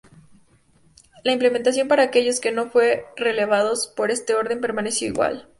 La 1.23 1.31
implementación 1.31 1.87
para 1.87 2.01
aquellos 2.01 2.39
que 2.39 2.51
no 2.51 2.71
fueron 2.71 3.01
relevados 3.17 3.85
por 3.87 4.09
este 4.09 4.33
orden 4.33 4.59
permaneció 4.59 5.07
igual. 5.07 5.47